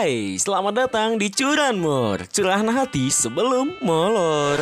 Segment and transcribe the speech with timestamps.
[0.00, 4.56] Hai, selamat datang di Curanmor Curahan hati sebelum molor.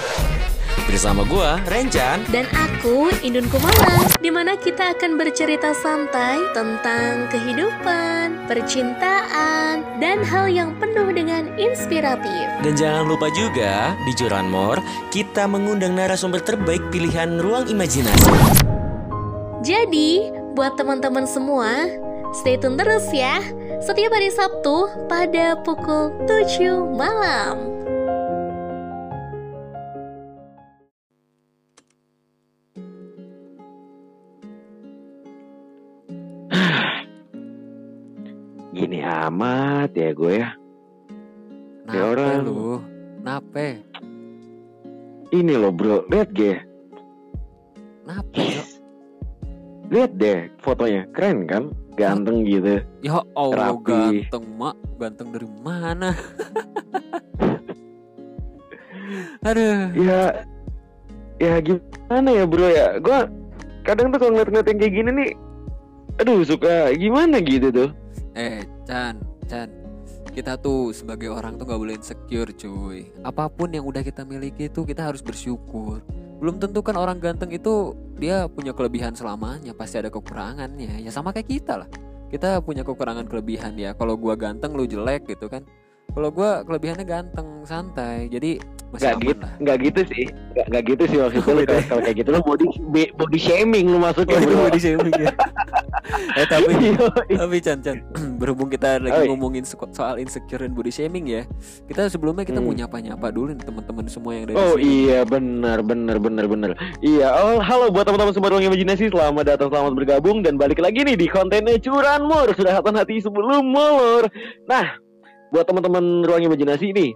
[0.90, 8.50] Bersama gua, Rencan Dan aku, Indun Kumala Di mana kita akan bercerita santai tentang kehidupan,
[8.50, 12.50] percintaan, dan hal yang penuh dengan inspiratif.
[12.66, 14.82] Dan jangan lupa juga, di Curanmor
[15.14, 18.34] Kita mengundang narasumber terbaik pilihan ruang imajinasi.
[19.62, 21.86] Jadi, buat teman-teman semua,
[22.34, 23.38] stay tune terus ya
[23.78, 27.56] setiap hari Sabtu pada pukul 7 malam.
[38.74, 40.50] Gini amat ya gue ya.
[41.86, 42.42] Nape orang.
[42.46, 42.78] lu?
[43.22, 43.82] Nape?
[45.34, 46.58] Ini loh bro, lihat gue.
[48.06, 48.46] Nape?
[49.88, 51.64] Lihat deh fotonya, keren kan?
[51.98, 52.78] Ganteng gitu.
[53.02, 53.90] Ya Allah Rapi.
[54.30, 56.14] ganteng mak, ganteng dari mana?
[59.46, 60.44] Aduh, Ya,
[61.40, 62.98] ya gimana ya bro ya?
[63.00, 63.18] Gue
[63.82, 65.30] kadang tuh kalau ngeliat-ngeliat yang kayak gini nih,
[66.18, 67.90] aduh suka gimana gitu tuh.
[68.34, 69.16] eh Chan,
[69.48, 69.68] Chan,
[70.30, 73.08] kita tuh sebagai orang tuh nggak boleh insecure cuy.
[73.24, 76.04] Apa pun yang udah kita miliki itu kita harus bersyukur.
[76.38, 81.02] Belum tentu kan orang ganteng itu dia punya kelebihan selamanya, pasti ada kekurangannya.
[81.02, 81.88] Ya sama kayak kita lah.
[82.30, 83.94] Kita punya kekurangan kelebihan ya.
[83.98, 85.66] Kalau gua ganteng lu jelek gitu kan.
[86.18, 88.26] Kalau gua kelebihannya ganteng, santai.
[88.26, 89.52] Jadi masih Gak aman gitu, lah.
[89.60, 91.54] nggak gitu sih, nggak nggak gitu sih maksud gue.
[91.60, 91.76] Beda.
[91.86, 92.66] Kalau kayak gitu lo body
[93.14, 94.64] body shaming lu masuknya Oh, bro.
[94.66, 95.28] body shaming ya.
[96.40, 96.72] eh tapi
[97.28, 98.00] tapi Chan Chan
[98.40, 99.28] berhubung kita lagi Oi.
[99.28, 99.60] ngomongin
[99.92, 101.44] soal insecure dan body shaming ya
[101.84, 102.80] kita sebelumnya kita mau Hmm.
[102.80, 104.88] nyapa-nyapa dulu nih teman-teman semua yang ada di Oh sini.
[105.04, 106.70] iya benar benar benar benar.
[106.98, 111.04] Iya, oh halo buat teman-teman semua ruang imajinasi, selamat datang selamat bergabung dan balik lagi
[111.04, 114.32] nih di kontennya Curanmor sudah hatan hati sebelum molor.
[114.64, 114.96] Nah,
[115.50, 117.10] buat teman-teman ruang imajinasi nih,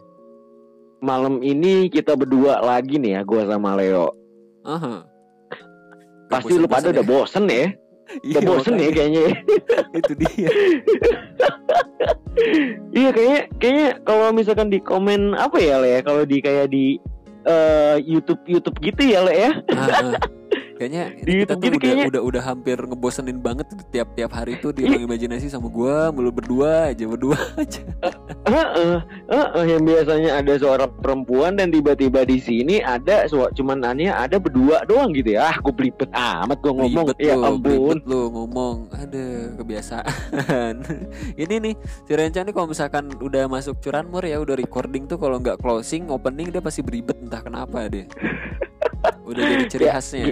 [1.05, 4.13] malam ini kita berdua lagi nih ya, gua sama Leo.
[4.65, 5.05] Aha.
[6.31, 7.67] Pasti lu pada bosan-bosan udah bosen ya,
[8.27, 9.25] Iya, udah bosen ya kayaknya.
[10.01, 10.49] itu dia
[12.97, 16.97] iya kayaknya kayaknya kalau misalkan di komen apa ya Le ya, kalau di kayak di
[17.45, 19.51] eh, YouTube YouTube gitu ya Le ya.
[20.83, 24.59] Kayaknya Di kita YouTube tuh udah, kayaknya- udah udah hampir ngebosenin banget tuh tiap-tiap hari
[24.59, 27.87] tuh di ruang imajinasi sama gua mulu berdua aja berdua aja
[28.43, 28.99] Heeh,
[29.31, 34.43] heeh, yang biasanya ada suara perempuan dan tiba-tiba di sini ada suara cuman aneh ada
[34.43, 35.47] berdua doang gitu ya.
[35.47, 37.07] Ah, gue belibet amat gue ngomong.
[37.07, 37.97] Ribet ya lu, ampun.
[38.03, 38.77] lu ngomong.
[38.91, 40.75] Ada kebiasaan.
[41.43, 45.39] Ini nih si Renca nih kalau misalkan udah masuk curanmor ya udah recording tuh kalau
[45.39, 48.11] nggak closing opening dia pasti beribet entah kenapa deh.
[49.23, 50.25] Udah jadi ciri Ya, khasnya.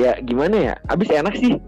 [0.00, 0.74] Ya gimana ya?
[0.88, 1.60] Abis enak sih.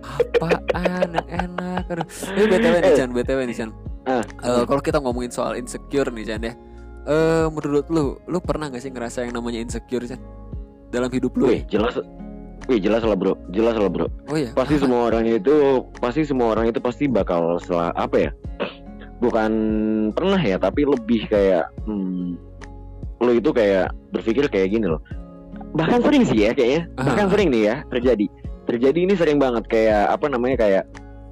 [0.00, 1.84] Apaan yang enak?
[1.92, 2.06] Aduh.
[2.32, 3.70] Ini BTW nih Chan, BTW nih Chan.
[4.08, 4.24] Ah.
[4.24, 6.56] Eh, kalau kita ngomongin soal insecure nih Chan ya.
[7.04, 10.16] Eh menurut lu, lu pernah gak sih ngerasa yang namanya insecure Chan?
[10.88, 11.52] Dalam hidup lu?
[11.52, 12.00] Wih jelas.
[12.64, 14.08] Wih jelas lah bro, jelas lah bro.
[14.32, 14.56] Oh iya.
[14.56, 14.82] Pasti Apa?
[14.88, 18.30] semua orang itu, pasti semua orang itu pasti bakal setelah apa ya?
[19.20, 19.52] Bukan
[20.16, 22.40] pernah ya, tapi lebih kayak hmm,
[23.20, 25.04] lo itu kayak berpikir kayak gini loh.
[25.74, 26.90] Bahkan sering sih ya kayaknya.
[26.98, 27.30] Bahkan Ah.
[27.30, 28.26] sering nih ya terjadi.
[28.66, 30.84] Terjadi ini sering banget kayak apa namanya kayak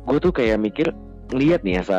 [0.08, 0.90] gue tuh kayak mikir
[1.30, 1.98] ngeliat nih ya sa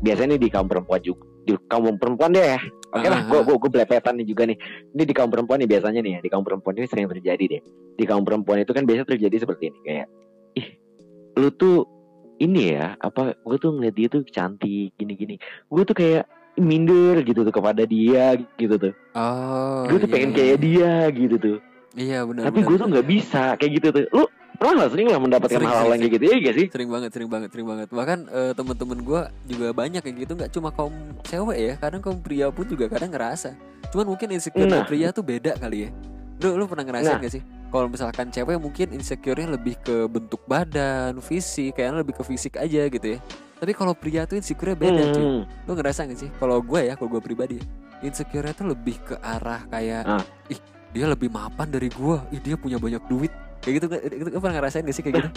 [0.00, 2.60] biasanya nih di kaum perempuan juga di kaum perempuan deh ya.
[2.88, 4.56] Oke lah, Ah, gue gue gue belepetan nih juga nih.
[4.96, 7.62] Ini di kaum perempuan nih biasanya nih ya, di kaum perempuan ini sering terjadi deh.
[8.00, 10.06] Di kaum perempuan itu kan biasa terjadi seperti ini kayak
[10.56, 10.68] ih
[11.36, 11.84] lu tuh
[12.40, 15.36] ini ya apa gue tuh ngeliat dia tuh cantik gini-gini.
[15.68, 16.24] Gue tuh kayak
[16.58, 18.92] minder gitu tuh kepada dia gitu tuh.
[19.14, 19.86] Oh.
[19.88, 20.36] gue tuh iya, pengen iya.
[20.36, 21.58] kayak dia gitu tuh.
[21.98, 22.42] Iya benar.
[22.50, 24.04] Tapi gue tuh nggak bisa kayak gitu tuh.
[24.12, 24.24] Lu
[24.58, 26.66] pernah nggak sering lah mendapatkan Sering, hal-hal yang kayak gitu ya gak sih?
[26.66, 30.50] sering banget sering banget sering banget bahkan eh, temen-temen gue juga banyak yang gitu nggak
[30.50, 33.54] cuma kaum cewek ya kadang kaum pria pun juga kadang ngerasa
[33.94, 34.82] cuman mungkin insecure Nah.
[34.82, 35.90] pria tuh beda kali ya
[36.42, 37.22] lu lu pernah ngerasain Nah.
[37.22, 42.22] gak sih kalau misalkan cewek mungkin insecure-nya lebih ke bentuk badan fisik kayaknya lebih ke
[42.26, 43.18] fisik aja gitu ya
[43.58, 45.42] tapi kalau pria tuh insecure beda cuy Hmm.
[45.66, 47.58] lu ngerasa gak sih kalau gue ya kalau gue pribadi
[47.98, 50.22] insecure-nya tuh lebih ke arah kayak Ah.
[50.46, 54.38] ih dia lebih mapan dari gue ih dia punya banyak duit kayak gitu nggak- itu
[54.38, 55.30] pernah ngerasain gak sih kayak gitu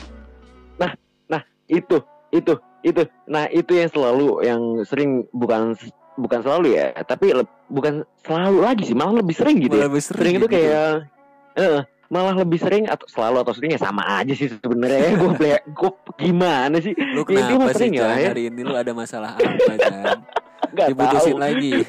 [1.72, 2.54] Itu, itu,
[2.84, 3.01] itu.
[3.25, 5.72] Nah itu yang selalu yang sering bukan
[6.19, 9.80] bukan selalu ya, tapi le- bukan selalu lagi sih, malah lebih sering gitu.
[9.80, 9.88] ya.
[9.88, 10.51] Lebih Sering itu gitu.
[10.51, 11.07] kayak
[11.56, 11.80] eh
[12.12, 15.12] malah lebih sering atau selalu atau sering ya sama aja sih sebenarnya ya.
[15.16, 15.31] Gue
[15.66, 16.92] gue gimana sih?
[16.92, 18.30] Lu Ya, kenapa sih sering ya, ya.
[18.30, 20.19] hari ini lu ada masalah apa Chan?
[20.78, 21.40] Gak Diputusin tahu.
[21.42, 21.72] lagi.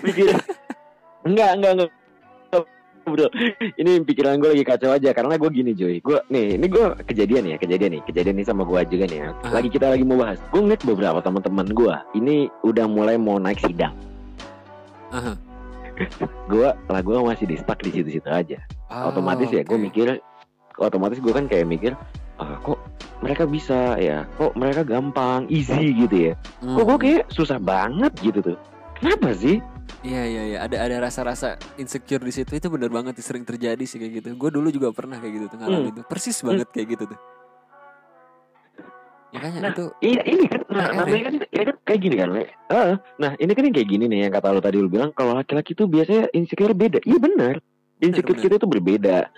[1.22, 1.90] Enggak, enggak, enggak.
[3.02, 3.26] bro
[3.76, 7.50] ini pikiran gue lagi kacau aja karena gue gini Joy gue nih ini gue kejadian
[7.50, 9.28] ya kejadian nih kejadian nih sama gue juga nih ya.
[9.42, 9.50] Ah.
[9.52, 13.58] lagi kita lagi mau bahas gue ngeliat beberapa teman-teman gue ini udah mulai mau naik
[13.58, 13.90] sidang
[15.10, 15.34] Aha.
[16.54, 20.20] gue lah gue masih di stuck di situ-situ aja Ah, otomatis ya gue mikir
[20.76, 21.96] otomatis gue kan kayak mikir
[22.36, 22.76] ah, kok
[23.22, 24.26] mereka bisa ya?
[24.36, 26.34] Kok mereka gampang easy gitu ya?
[26.60, 26.76] Hmm.
[26.76, 28.58] kok gue kayak susah banget gitu tuh.
[28.98, 29.62] Kenapa sih?
[30.02, 30.58] Iya iya iya.
[30.66, 32.50] Ada ada rasa-rasa insecure di situ.
[32.58, 34.28] Itu benar banget sering terjadi sih kayak gitu.
[34.34, 36.02] Gue dulu juga pernah kayak gitu tuh ngalamin itu.
[36.04, 37.18] Persis banget kayak gitu tuh.
[39.32, 42.28] Makanya Nah, itu Iya ini kan nah, PR namanya kan ini kan kayak gini kan.
[42.68, 45.32] Ah, nah ini kan yang kayak gini nih yang kata lo tadi lu bilang kalau
[45.32, 47.00] laki-laki tuh biasanya insecure beda.
[47.06, 47.54] Iya benar
[48.02, 49.30] insecure kita tuh berbeda.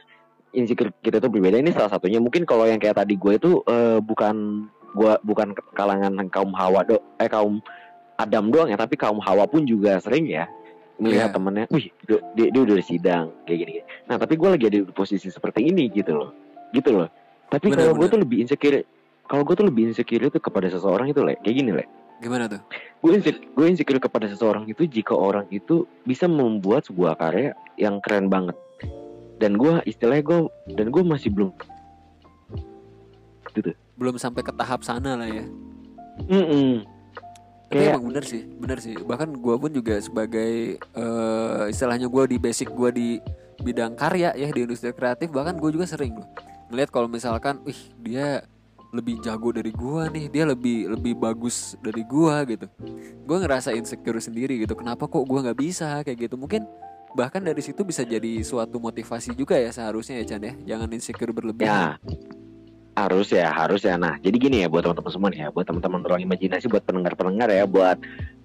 [0.57, 1.61] Insecure kita tuh berbeda.
[1.61, 2.19] Ini salah satunya.
[2.19, 7.03] Mungkin kalau yang kayak tadi gue itu eh, bukan gua bukan kalangan kaum hawa do
[7.19, 7.59] eh kaum
[8.15, 10.47] Adam doang ya tapi kaum hawa pun juga sering ya
[11.03, 11.35] melihat Iya.
[11.35, 13.73] temennya wih dia, dia, dia udah sidang kayak gini,
[14.07, 16.31] nah tapi gue lagi ada di posisi seperti ini gitu loh.
[16.71, 17.11] Gitu loh.
[17.51, 18.87] Tapi kalau gue tuh lebih insecure
[19.27, 21.35] kalau gue tuh lebih insecure itu kepada seseorang itu le.
[21.43, 21.85] Kayak gini le
[22.19, 22.63] gimana tuh?
[23.05, 28.01] gue insecure, gue insecure kepada seseorang itu jika orang itu bisa membuat sebuah karya yang
[28.01, 28.57] keren banget
[29.37, 30.39] dan gue istilahnya gue
[30.73, 31.53] dan gue masih belum
[33.55, 35.47] gitu Belum sampai ke tahap sana lah ya.
[36.27, 36.83] Mm-mm.
[37.71, 38.99] Tapi Kayak- emang bener sih, bener sih.
[38.99, 43.09] Bahkan gue pun juga sebagai eh, istilahnya gue di basic gue di
[43.63, 45.31] bidang karya ya di industri kreatif.
[45.31, 46.27] Bahkan gue juga sering loh
[46.75, 48.43] ngeliat kalau misalkan, wih dia
[48.95, 52.71] lebih jago dari gua nih, dia lebih lebih bagus dari gua gitu.
[53.27, 54.79] Gue ngerasa insecure sendiri gitu.
[54.79, 56.39] Kenapa kok gua nggak bisa kayak gitu?
[56.39, 56.63] Mungkin
[57.19, 60.55] bahkan dari situ bisa jadi suatu motivasi juga ya seharusnya ya Chan ya.
[60.75, 61.99] Jangan insecure berlebihan.
[61.99, 62.23] ya
[62.95, 66.07] harus ya harus ya nah jadi gini ya buat teman-teman semua nih ya buat teman-teman
[66.07, 67.99] ruang imajinasi buat pendengar-pendengar ya buat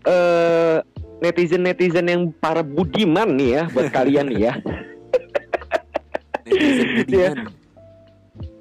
[0.09, 0.81] eh
[1.21, 4.53] netizen netizen yang para budiman nih ya buat kalian nih ya
[6.49, 7.37] Netizen budiman.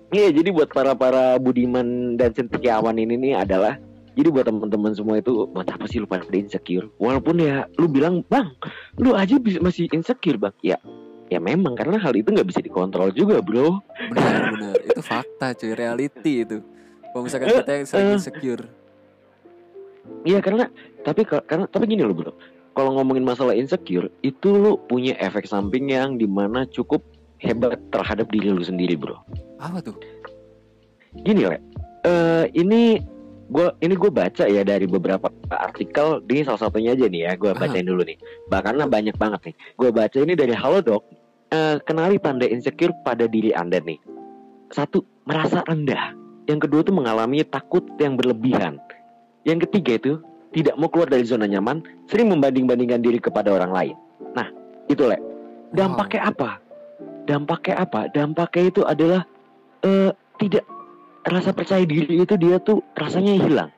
[0.09, 3.77] Iya, jadi buat para para budiman dan cendekiawan ini nih adalah
[4.17, 6.89] jadi buat teman-teman semua itu buat apa sih lu pada insecure?
[6.97, 8.49] Walaupun ya lu bilang bang,
[8.97, 10.55] lu aja bisa masih insecure bang.
[10.65, 10.81] Ya,
[11.29, 13.85] ya memang karena hal itu nggak bisa dikontrol juga bro.
[14.09, 16.65] Benar benar itu fakta cuy reality itu.
[17.13, 18.17] Kalau misalkan kita yang sering Eh, eh.
[18.17, 18.65] insecure,
[20.25, 20.65] Iya karena
[21.05, 22.33] tapi ka- karena tapi gini loh bro.
[22.73, 27.05] Kalau ngomongin masalah insecure itu lu punya efek samping yang di mana cukup
[27.39, 29.19] hebat terhadap diri lu sendiri bro.
[29.59, 29.97] apa tuh?
[31.25, 31.59] Gini le,
[32.07, 33.03] eh ini
[33.49, 37.51] gua ini gue baca ya dari beberapa artikel di salah satunya aja nih ya gue
[37.57, 38.19] bacain dulu nih.
[38.53, 39.55] Bahkan banyak banget nih.
[39.75, 41.03] Gue baca ini dari Halodoc.
[41.49, 43.97] Eh, kenali tanda insecure pada diri anda nih.
[44.69, 46.13] Satu merasa rendah.
[46.45, 48.77] Yang kedua tuh mengalami takut yang berlebihan.
[49.49, 50.13] Yang ketiga itu
[50.53, 53.97] tidak mau keluar dari zona nyaman, sering membanding-bandingkan diri kepada orang lain.
[54.37, 54.49] Nah
[54.93, 55.17] itu le.
[55.73, 56.68] Dampaknya apa?
[57.29, 58.09] Dampaknya apa?
[58.09, 59.23] Dampaknya itu adalah
[59.85, 60.11] eh
[60.41, 60.65] tidak
[61.29, 63.71] rasa percaya diri itu dia tuh rasanya hilang.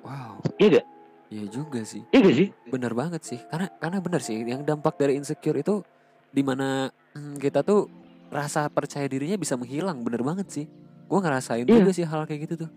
[0.00, 0.86] Wow, Iya gak?
[1.28, 2.00] iya juga sih.
[2.08, 2.48] Iya gak sih?
[2.72, 3.38] Bener banget sih.
[3.52, 4.40] Karena karena bener sih.
[4.40, 5.84] Yang dampak dari insecure itu
[6.32, 7.92] di mana hmm, kita tuh
[8.32, 10.00] rasa percaya dirinya bisa menghilang.
[10.00, 10.66] Bener banget sih.
[11.04, 11.84] Gue ngerasain Iya.
[11.84, 12.70] juga sih hal kayak gitu tuh.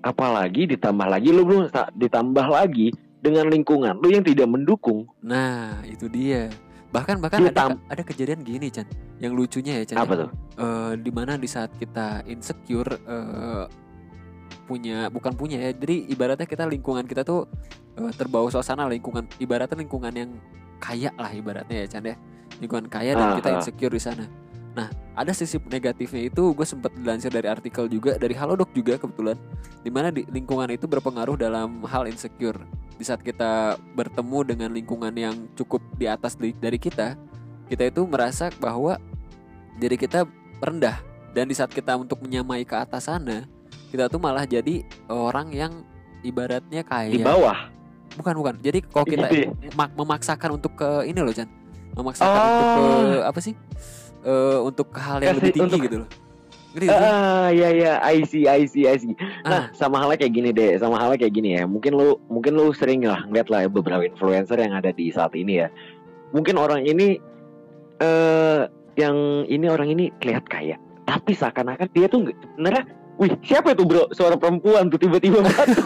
[0.00, 2.88] Apalagi ditambah lagi lu belum ditambah lagi
[3.20, 5.04] dengan lingkungan lu yang tidak mendukung.
[5.20, 6.48] Nah itu dia.
[6.90, 8.86] Bahkan bahkan ada ada kejadian gini Chan.
[9.22, 9.96] Yang lucunya ya Chan.
[9.98, 10.04] ya.
[10.04, 10.28] Apa tuh?
[10.60, 13.64] eh di mana di saat kita insecure eh,
[14.68, 17.48] punya bukan punya ya jadi ibaratnya kita lingkungan kita tuh
[17.98, 20.30] eh, terbawa suasana lingkungan ibaratnya lingkungan yang
[20.78, 22.14] kaya lah ibaratnya ya Chan ya
[22.60, 23.56] lingkungan kaya dan Ah, kita ah.
[23.58, 24.24] insecure di sana
[24.70, 24.86] nah
[25.18, 29.34] ada sisi negatifnya itu gue sempat dilansir dari artikel juga dari Halodoc juga kebetulan
[29.82, 32.62] di mana di lingkungan itu berpengaruh dalam hal insecure
[33.00, 37.16] di saat kita bertemu dengan lingkungan yang cukup di atas dari dari kita
[37.64, 39.00] kita itu merasa bahwa
[39.74, 40.28] diri kita
[40.60, 41.00] rendah.
[41.30, 43.48] Dan di saat kita untuk menyamai ke atas sana
[43.88, 45.72] kita tuh malah jadi orang yang
[46.20, 47.70] ibaratnya kayak Di bawah.
[48.12, 48.54] bukan bukan.
[48.60, 51.48] Jadi kalau kita Gitu memak- memaksakan untuk ke ini loh Chan.
[51.94, 53.20] Memaksakan untuk ke Oh.
[53.24, 53.54] apa sih?
[54.20, 56.08] Eh, untuk ke hal yang Kasih- lebih tinggi untuk- gitu loh
[56.70, 56.86] Sih?
[56.86, 59.18] Ah, ya ya, I see, I see, I see.
[59.42, 59.50] Ah.
[59.50, 61.66] Nah, sama halnya kayak gini deh, sama halnya kayak gini ya.
[61.66, 65.34] Mungkin lu mungkin lu sering lah ngeliat lah ya beberapa influencer yang ada di saat
[65.34, 65.68] ini ya.
[66.30, 67.18] Mungkin orang ini
[67.98, 68.62] eh
[68.94, 70.76] yang ini orang ini kelihatan kaya,
[71.10, 72.86] tapi seakan-akan dia tuh sebenarnya
[73.20, 74.08] Wih, siapa itu bro?
[74.16, 75.84] Suara perempuan tuh tiba-tiba batuk.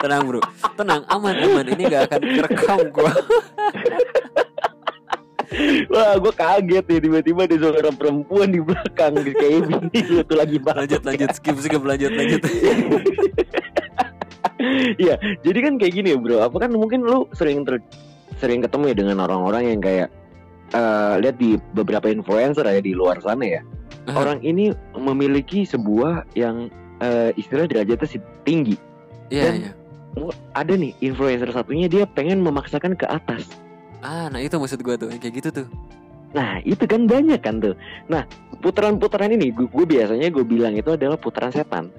[0.00, 0.40] tenang bro
[0.76, 3.12] tenang aman aman ini gak akan kerekam gua
[5.90, 10.56] Wah, gue kaget nih tiba-tiba ada suara perempuan di belakang kayak bini lu tuh lagi
[10.56, 10.78] batuk.
[10.78, 12.40] lanjut lanjut skip skip lanjut lanjut
[14.96, 16.44] Iya, jadi kan kayak gini ya bro.
[16.44, 17.82] Apa kan mungkin lu sering ter-
[18.36, 20.08] sering ketemu ya dengan orang-orang yang kayak
[20.70, 23.62] eh, lihat di beberapa influencer ya di luar sana ya
[24.00, 24.16] Ah.
[24.16, 28.80] orang ini memiliki sebuah yang eh, istilah derajatnya sih tinggi
[29.28, 29.72] Iya Dan- iya.
[30.52, 33.44] ada nih influencer satunya dia pengen memaksakan ke atas
[34.00, 35.66] Ah, nah itu maksud gua tuh, kayak gitu tuh.
[36.30, 37.74] Nah itu kan banyak kan tuh
[38.06, 38.22] Nah
[38.62, 41.90] putaran-putaran ini gue, biasanya gue bilang itu adalah putaran setan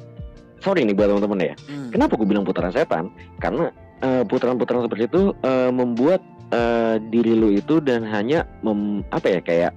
[0.63, 1.91] Sorry nih buat teman-teman ya Hmm.
[1.91, 3.11] Kenapa gue bilang putaran setan?
[3.43, 9.27] Karena eh, putaran-putaran seperti itu eh, membuat eh, diri lu itu dan hanya mem, apa
[9.27, 9.71] ya kayak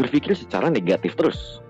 [0.00, 1.60] berpikir secara negatif terus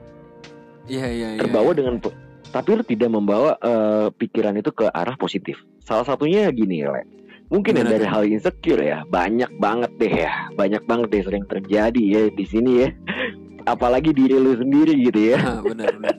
[0.87, 1.41] Iya iya iya.
[1.43, 2.15] terbawa dengan po-
[2.49, 5.59] tapi lu tidak membawa eh, pikiran itu ke arah positif.
[5.85, 7.03] Salah satunya gini, Le.
[7.49, 12.03] Mungkin ya dari hal insecure ya, banyak banget deh ya, banyak banget deh sering terjadi
[12.03, 12.89] ya di sini ya.
[13.73, 15.39] Apalagi diri lu sendiri gitu ya.
[15.41, 16.17] Ah, benar benar.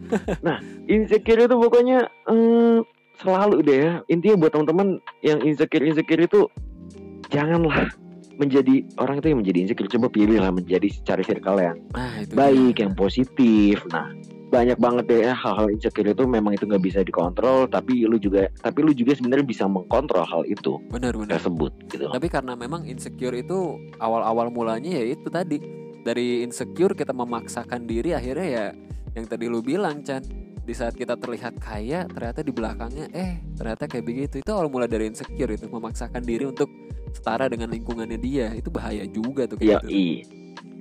[0.88, 2.78] Insecure itu pokoknya eh,
[3.18, 3.92] selalu deh ya.
[4.06, 4.88] Intinya buat teman-teman
[5.20, 6.48] yang insecure insecure itu
[7.28, 7.92] janganlah
[8.36, 12.32] menjadi orang itu yang menjadi insecure coba pilihlah menjadi cari circle yang Nah, itu.
[12.32, 12.82] baik dia.
[12.88, 14.08] yang positif nah
[14.50, 18.50] banyak banget deh ya hal-hal insecure itu memang itu nggak bisa dikontrol tapi lu juga
[18.58, 21.38] tapi lu juga sebenarnya bisa mengkontrol hal itu Benar benar.
[21.38, 22.10] tersebut gitu.
[22.10, 25.62] Tapi karena memang insecure itu awal-awal mulanya ya itu tadi
[26.02, 28.66] dari insecure kita memaksakan diri akhirnya ya
[29.14, 30.26] yang tadi lu bilang Chan
[30.60, 34.86] di saat kita terlihat kaya ternyata di belakangnya eh ternyata kayak begitu itu awal mula
[34.86, 36.70] dari insecure itu memaksakan diri untuk
[37.10, 39.90] setara dengan lingkungannya dia itu bahaya juga tuh kayak gitu.
[39.90, 40.06] i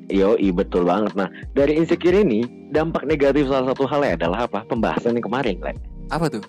[0.09, 4.65] Yo i betul banget nah dari insecure ini dampak negatif salah satu halnya adalah apa
[4.65, 5.73] pembahasan yang kemarin Le.
[6.09, 6.41] Apa tuh?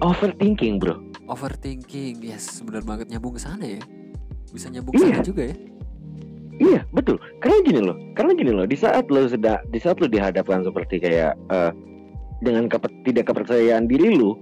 [0.00, 2.20] overthinking bro Overthinking.
[2.20, 3.80] Yes, benar banget nyambung ke sana ya.
[4.52, 5.08] Bisa nyambung Iya.
[5.08, 5.56] sana juga ya.
[6.54, 10.06] Iya betul karena gini loh karena gini loh di saat lo sedang di saat lo
[10.06, 11.72] dihadapkan seperti kayak eh,
[12.46, 14.38] dengan kepe- tidak kepercayaan diri lu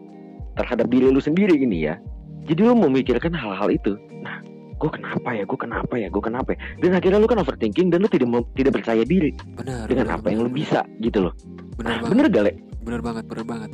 [0.59, 1.97] terhadap diri lu sendiri gini ya
[2.45, 4.45] jadi lo memikirkan hal-hal itu nah
[4.83, 6.59] gue kenapa ya gue kenapa ya gue kenapa ya?
[6.83, 8.27] dan akhirnya lu kan overthinking dan lu tidak
[8.59, 9.87] tidak percaya diri Benar.
[9.87, 11.35] dengan benar, apa yang benar, lu bisa gitu loh
[11.79, 12.11] Benar nah, banget.
[12.13, 12.53] bener gak Le?
[12.83, 13.71] Bener banget, bener banget.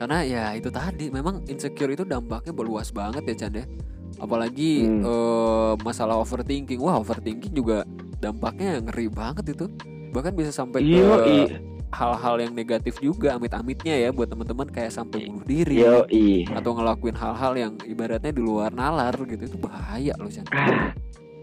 [0.00, 3.64] Karena ya itu tadi, memang insecure itu dampaknya berluas banget ya Chan ya.
[4.16, 5.04] Apalagi Hmm.
[5.04, 6.80] eh, masalah overthinking.
[6.80, 7.84] Wah overthinking juga
[8.16, 9.68] dampaknya ngeri banget itu.
[10.10, 11.38] Bahkan bisa sampai ke Yo i
[11.94, 16.02] hal-hal yang negatif juga amit-amitnya ya buat teman-teman kayak sampai bunuh diri yo
[16.52, 20.46] atau ngelakuin hal-hal yang ibaratnya di luar nalar gitu itu bahaya loh Chan.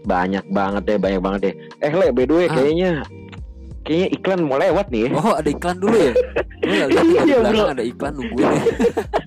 [0.04, 2.52] Banyak banget deh banyak banget deh eh Le by the way Ah.
[2.52, 2.90] kayaknya
[3.84, 6.12] kayaknya iklan mau lewat nih ya Oh ada iklan dulu ya?
[6.64, 6.88] Iya,
[7.44, 7.74] belakang bro.
[7.76, 8.64] ada iklan nungguin ya.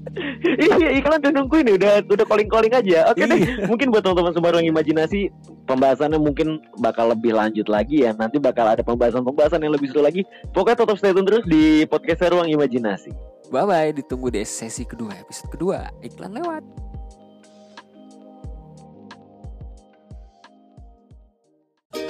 [0.57, 2.99] Iya iklan udah nungguin nih udah udah calling calling aja.
[3.07, 3.69] Oke deh Iya.
[3.69, 5.29] mungkin buat teman-teman sembarang imajinasi
[5.63, 6.47] pembahasannya mungkin
[6.77, 8.11] bakal lebih lanjut lagi ya.
[8.11, 10.25] Nanti bakal ada pembahasan-pembahasan yang lebih seru lagi.
[10.49, 13.13] Pokoknya tetap stay tune terus di podcast Ruang Imajinasi.
[13.47, 16.63] Bye bye, ditunggu di sesi kedua episode kedua iklan lewat.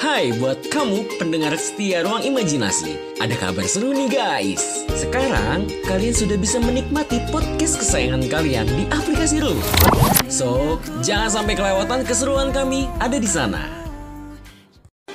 [0.07, 6.39] Hai buat kamu pendengar setia ruang imajinasi Ada kabar seru nih guys Sekarang kalian sudah
[6.39, 9.59] bisa menikmati podcast kesayangan kalian di aplikasi Room
[10.31, 13.67] So, jangan sampai kelewatan keseruan kami ada di sana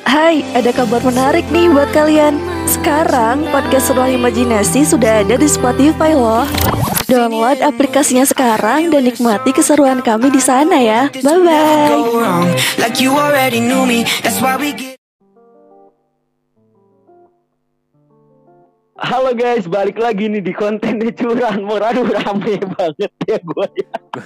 [0.04, 2.37] Hai, ada kabar menarik nih buat kalian.
[2.68, 6.44] Sekarang podcast Ruang Imajinasi sudah ada di Spotify loh.
[7.12, 11.12] Download aplikasinya sekarang dan nikmati keseruan kami di sana ya.
[11.21, 11.92] Bye bye.
[18.97, 21.69] Halo guys, balik lagi nih di kontennya curan.
[21.69, 23.69] Aduh rame banget ya gue.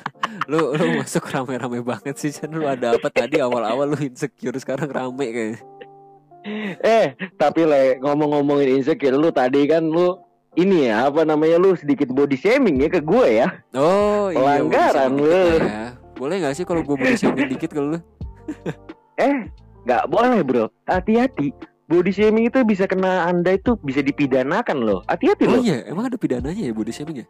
[0.54, 2.54] Lu lu masuk rame-rame banget sih Chan.
[2.54, 5.58] Lu ada apa tadi awal-awal lu insecure sekarang rame kayaknya.
[6.78, 10.25] Eh, tapi le ngomong-ngomongin insecure lu tadi kan lu
[10.56, 13.48] ini ya apa namanya lu sedikit body shaming ya ke gue ya.
[13.72, 15.44] Oh iya Pelanggaran lu.
[15.60, 15.84] ya.
[16.12, 17.98] Boleh gak sih kalau gue body shaming dikit ke lu?
[19.16, 19.48] Eh,
[19.82, 20.68] nggak boleh bro.
[20.84, 21.48] Hati-hati.
[21.86, 25.00] Body shaming itu bisa kena anda itu bisa dipidanakan loh.
[25.06, 25.62] Hati-hati Oh loh.
[25.62, 27.26] iya emang ada pidananya ya body shaming ya?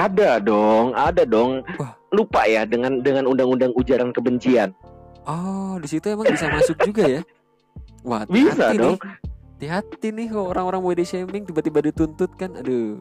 [0.00, 1.66] Ada dong, ada dong.
[1.76, 1.98] Wah.
[2.10, 4.70] Lupa ya dengan dengan undang-undang ujaran kebencian.
[5.26, 7.20] Oh di situ emang bisa masuk juga ya?
[8.08, 8.96] Wah Bisa dong.
[8.96, 9.29] nih.
[9.60, 12.96] Hati-hati nih kok orang-orang body shaming tiba-tiba dituntut kan Aduh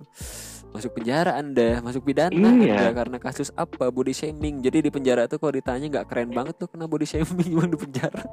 [0.69, 2.75] Masuk penjara anda Masuk pidana Iya.
[2.75, 6.59] anda Karena kasus apa body shaming Jadi di penjara tuh kalau ditanya nggak keren banget
[6.59, 8.19] tuh Kena body shaming di penjara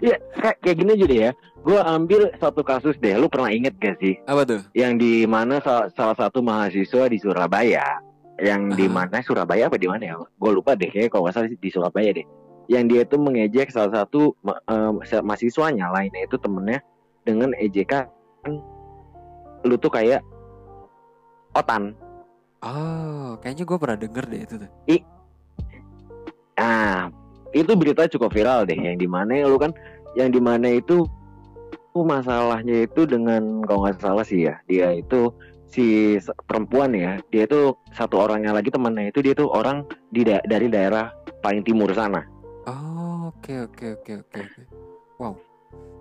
[0.00, 1.30] ya kayak, kayak gini aja deh ya.
[1.60, 3.16] Gue ambil satu kasus deh.
[3.16, 4.16] Lu pernah inget gak sih?
[4.24, 4.60] Apa tuh?
[4.72, 8.00] Yang di mana salah, salah satu mahasiswa di Surabaya.
[8.36, 8.92] Yang di Ah.
[8.92, 10.16] mana Surabaya apa di mana ya?
[10.20, 10.90] Gue lupa deh.
[10.90, 12.26] Kayaknya kalau nggak salah di Surabaya deh.
[12.66, 16.80] Yang dia itu mengejek salah satu eh, mahasiswanya lainnya itu temennya
[17.24, 18.08] dengan ejekan
[19.64, 20.20] lu tuh kayak
[21.56, 21.96] otan.
[22.64, 24.70] Oh kayaknya gue pernah denger deh itu tuh
[26.54, 27.10] Ah,
[27.50, 29.74] itu berita cukup viral deh yang di mana lu kan
[30.14, 31.04] yang di mana itu
[31.94, 35.30] masalahnya itu dengan kalau nggak salah sih ya dia itu
[35.70, 36.18] si
[36.50, 40.66] perempuan ya dia itu satu orangnya lagi temannya itu dia tuh orang di da- dari
[40.66, 42.26] daerah paling timur sana
[42.64, 44.60] Oh, oke oke oke oke oke.
[45.16, 45.34] Wow.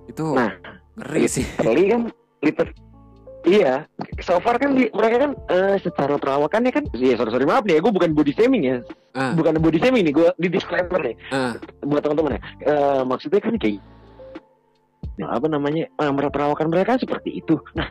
[0.06, 0.52] Itu Nah,
[0.96, 1.44] ngeri sih.
[1.44, 2.02] literally kan
[2.40, 2.68] liter
[3.44, 3.84] iya
[4.24, 7.76] so far kan di- mereka kan eh, secara perawakannya kan ya sorry sorry maaf nih
[7.76, 8.78] ya gue bukan body shaming ya.
[9.12, 11.16] Ah, bukan body shaming nih gue di disclaimer nih.
[11.30, 11.52] Ah,
[11.82, 13.84] buat teman-teman ya Eh, maksudnya kan kayak
[15.14, 17.60] Nah, apa namanya mer- perawakan mereka kan seperti itu.
[17.76, 17.86] Nah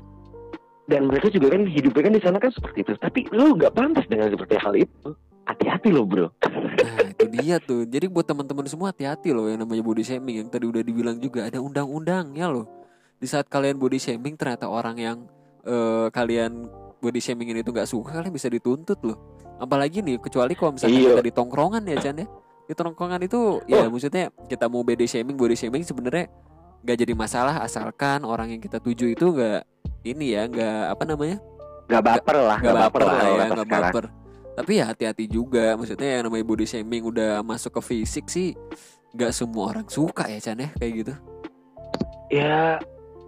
[0.82, 2.92] dan mereka juga kan hidupnya kan di sana kan seperti itu.
[2.98, 5.08] Tapi lu nggak pantas dengan seperti hal itu
[5.44, 6.28] hati-hati loh bro
[6.82, 7.84] nah itu dia tuh.
[7.86, 11.46] Jadi buat teman-teman semua hati-hati loh yang namanya body shaming yang tadi udah dibilang juga
[11.46, 12.66] ada undang-undangnya loh.
[13.18, 15.18] Di saat kalian body shaming ternyata orang yang
[15.62, 16.66] eh, kalian
[16.98, 19.18] body shaming ini tuh nggak suka kalian bisa dituntut loh.
[19.62, 21.08] Apalagi nih kecuali kalau misalnya Iya.
[21.14, 22.26] kita di tongkrongan ya Chan ya.
[22.66, 23.90] Di tongkrongan itu ya Oh.
[23.92, 26.26] maksudnya kita mau body shaming body shaming sebenarnya
[26.82, 29.62] nggak jadi masalah asalkan orang yang kita tuju itu nggak
[30.02, 31.38] ini ya nggak apa namanya
[31.86, 33.92] nggak baper lah nggak baper lah ya kata nggak sekarang.
[33.94, 34.04] baper
[34.52, 38.52] tapi ya hati-hati juga maksudnya yang namanya body shaming udah masuk ke fisik sih
[39.12, 41.14] nggak semua orang suka ya Chan ya kayak gitu.
[42.32, 42.80] Ya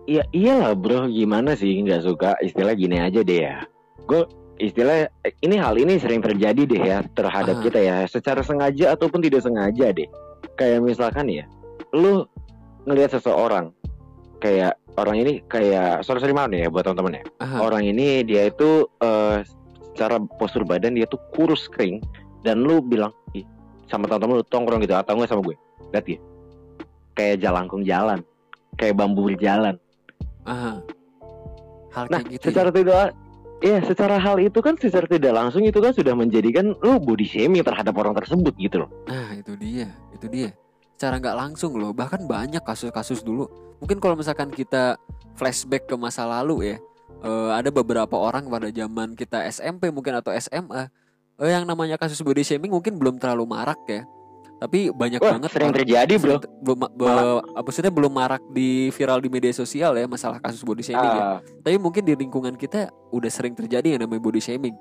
[0.09, 1.09] ya iyalah bro.
[1.09, 2.37] Gimana sih nggak suka?
[2.40, 3.64] Istilah gini aja deh ya.
[4.09, 4.25] Gue
[4.57, 5.09] istilah
[5.45, 7.97] ini hal ini sering terjadi deh ya terhadap kita ya.
[8.09, 10.09] Secara sengaja ataupun tidak sengaja deh.
[10.57, 11.45] Kayak misalkan ya
[11.93, 12.25] lu
[12.88, 13.73] ngelihat seseorang
[14.40, 17.25] kayak orang ini kayak sorry sorry maaf nih ya buat teman-teman ya.
[17.45, 17.57] Aha.
[17.64, 19.45] orang ini dia itu eh,
[19.94, 22.02] secara postur badan dia tuh kurus kering
[22.42, 23.46] dan lu bilang Ih,
[23.86, 25.56] sama teman-teman lu tongkrong gitu atau enggak sama gue?
[25.94, 26.18] Lihat ya.
[27.14, 28.26] Kayak jalangkung jalan
[28.78, 29.78] kayak bambu berjalan
[30.44, 30.82] Aha.
[31.94, 33.14] hal nah kayak gitu secara tidak
[33.62, 37.64] ya secara hal itu kan secara tidak langsung itu kan sudah menjadikan lu body shaming
[37.64, 38.90] terhadap orang tersebut gitu loh.
[39.08, 39.14] Ya.
[39.14, 40.50] nah itu dia itu dia.
[40.94, 43.48] Secara nggak langsung loh bahkan banyak kasus-kasus dulu.
[43.80, 45.00] Mungkin kalau misalkan kita
[45.34, 46.76] flashback ke masa lalu ya
[47.23, 50.90] eh, ada beberapa orang pada zaman kita SMP mungkin atau SMA
[51.38, 54.02] eh, yang namanya kasus body shaming mungkin belum terlalu marak ya
[54.65, 56.78] tapi banyak wah banget sering terjadi bro belum
[57.60, 61.21] maksudnya belum marak di viral di media sosial ya masalah kasus body shaming ya.
[61.21, 64.73] Ah, Tapi mungkin di lingkungan kita udah sering terjadi yang namanya body shaming.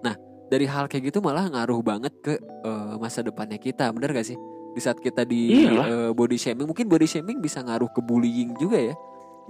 [0.00, 0.14] Nah,
[0.46, 4.38] dari hal kayak gitu malah ngaruh banget ke eh, masa depannya kita, bener gak sih?
[4.72, 5.84] Di saat kita di Iyalah.
[5.84, 8.94] eh, body shaming, mungkin body shaming bisa ngaruh ke bullying juga ya.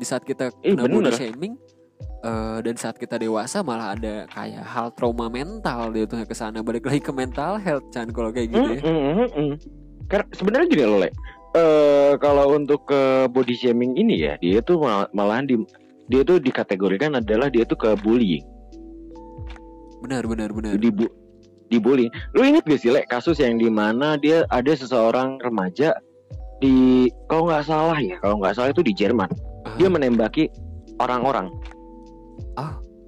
[0.01, 1.15] Di saat kita kena body bener.
[1.15, 1.55] shaming
[2.27, 6.61] eh, dan saat kita dewasa malah ada kayak hal trauma mental gitu ke sana.
[6.67, 8.83] Balik lagi ke mental health Chan kalau kayak gitu ya.
[8.83, 9.53] Mm, mm, mm, mm.
[10.11, 11.11] Karena sebenarnya gini loh, Le.
[11.57, 15.57] Eh, kalau untuk ke body shaming ini ya, dia tuh mal- malahan di
[16.07, 18.45] dia tuh dikategorikan adalah dia tuh ke bullying,
[20.05, 20.77] Benar benar benar.
[20.79, 20.93] di
[21.67, 22.07] dibully.
[22.37, 25.97] Lu inget gak sih, Le, kasus yang di mana dia ada seseorang remaja
[26.62, 29.27] di kalau nggak salah ya, kalau nggak salah itu di Jerman,
[29.67, 30.47] Ah, dia menembaki
[31.03, 31.51] orang-orang.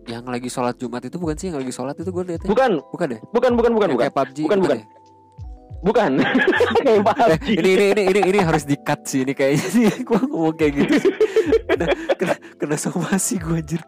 [0.09, 2.49] Yang lagi sholat Jumat itu bukan sih yang lagi sholat itu gue lihat ya.
[2.49, 3.21] Bukan, Bukan deh.
[3.29, 4.79] bukan, bukan, bukan, Yang bukan, kayak PUBG Bukan, bukan.
[4.79, 4.87] ya?
[5.79, 6.11] bukan.
[6.79, 7.45] Kayak Eh, PUBG.
[7.55, 10.73] ini, ini ini ini ini harus di cut sih ini kayaknya sih gua ngomong kayak
[10.75, 10.95] gitu.
[11.69, 13.85] kena, kena, kena somasi gua anjir.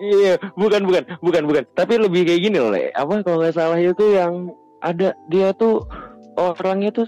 [0.00, 1.62] Iya, bukan bukan bukan bukan.
[1.72, 2.88] Tapi lebih kayak gini loh, Le.
[2.90, 4.48] Apa kalau nggak salah itu yang
[4.80, 5.84] ada dia tuh
[6.34, 7.06] orangnya tuh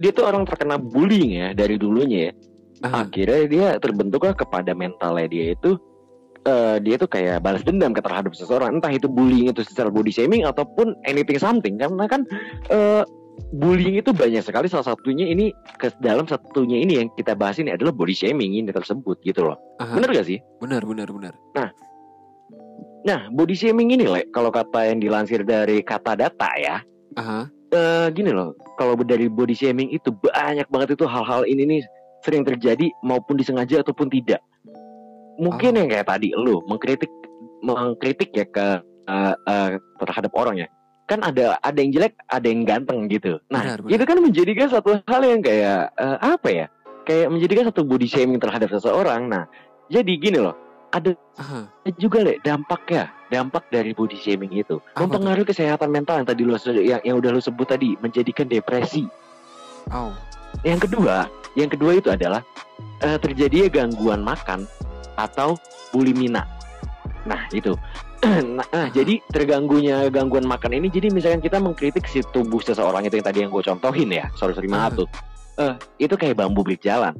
[0.00, 2.32] dia tuh orang terkena bullying ya dari dulunya ya.
[2.80, 5.76] Ah, Akhirnya dia terbentuklah kepada mentalnya dia itu
[6.46, 8.78] eh, dia tuh kayak balas dendam ke terhadap seseorang.
[8.78, 12.24] Entah itu bullying itu secara body shaming ataupun anything something karena kan
[12.70, 13.02] eh,
[13.56, 15.50] bullying itu banyak sekali salah satunya ini
[15.80, 19.56] ke dalam satunya ini yang kita bahas ini adalah body shaming ini tersebut gitu loh.
[19.80, 19.96] aha.
[19.96, 20.38] Bener gak sih?
[20.60, 21.34] benar benar benar.
[23.00, 26.84] Nah, body shaming ini, Le, kalau kata yang dilansir dari kata data ya,
[27.16, 27.48] Aha.
[27.72, 31.82] eh, gini loh, kalau dari body shaming itu banyak banget itu hal-hal ini nih
[32.20, 34.44] sering terjadi maupun disengaja ataupun tidak.
[35.40, 35.78] Mungkin Oh.
[35.80, 37.08] yang kayak tadi lu mengkritik
[37.64, 38.66] mengkritik ya ke
[39.10, 39.70] eh, eh,
[40.04, 40.68] terhadap orang ya.
[41.08, 43.40] Kan ada ada yang jelek, ada yang ganteng gitu.
[43.50, 43.92] Nah, Benar, benar.
[43.96, 46.66] itu kan menjadikan satu hal yang kayak eh, apa ya?
[47.08, 49.26] Kayak menjadikan satu body shaming terhadap seseorang.
[49.26, 49.48] Nah,
[49.90, 50.54] jadi gini loh,
[50.90, 51.66] ada Aha.
[51.98, 56.54] juga le dampaknya dampak dari body shaming itu Apa mempengaruhi kesehatan mental yang tadi lu
[56.82, 59.06] yang, yang udah lu sebut tadi menjadikan depresi
[59.94, 60.10] Au.
[60.66, 62.42] yang kedua yang kedua itu adalah
[63.06, 64.66] eh, terjadinya gangguan makan
[65.26, 65.58] atau
[65.92, 66.46] bulimina
[67.28, 67.76] nah itu.
[68.20, 73.16] Nah, nah, jadi terganggunya gangguan makan ini jadi misalkan kita mengkritik si tubuh seseorang itu
[73.16, 75.00] yang tadi yang gue contohin ya sorry sorry maaf Aha.
[75.00, 75.08] tuh.
[75.56, 77.16] Eh, itu kayak bambu berjalan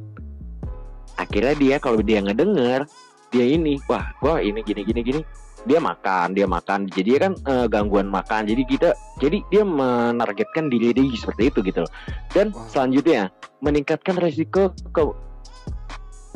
[1.21, 2.89] akhirnya dia kalau dia ngedenger
[3.31, 5.23] dia ini wah gua ini gini gini gini.
[5.69, 6.89] Dia makan dia makan.
[6.89, 8.49] Jadi kan eh, gangguan makan.
[8.49, 11.93] Jadi kita jadi dia menargetkan diri dia seperti itu gitu loh.
[12.33, 12.67] Dan Wow.
[12.73, 15.03] selanjutnya meningkatkan resiko ke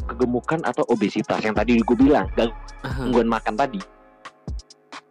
[0.04, 3.80] kegemukan atau obesitas yang tadi gue bilang gangguan makan tadi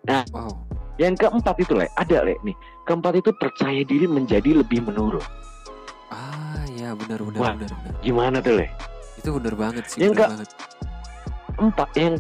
[0.04, 0.52] Wow.
[0.98, 2.52] yang keempat itu le ada le nih
[2.84, 5.24] keempat itu percaya diri menjadi lebih menurun
[6.08, 7.54] Ah ya benar benar Wah.
[7.56, 7.94] benar benar.
[8.00, 8.68] gimana tuh le
[9.16, 9.98] Itu benar banget sih.
[10.00, 10.50] Yang benar ke- banget.
[11.56, 12.14] empat yang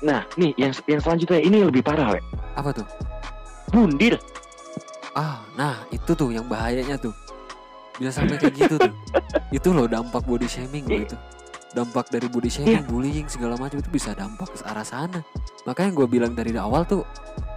[0.00, 2.20] nah nih yang yang selanjutnya ini lebih parah le
[2.54, 2.86] Apa tuh?
[3.68, 4.16] bundir
[5.12, 7.10] Ah, nah itu tuh yang bahayanya tuh.
[7.98, 8.94] Bisa sampai kayak gitu tuh.
[9.50, 11.16] Itu loh dampak body shaming loh itu.
[11.68, 15.20] Dampak dari body shaming, bullying segala macam itu bisa dampak ke arah sana.
[15.68, 17.04] Makanya gue bilang dari awal tuh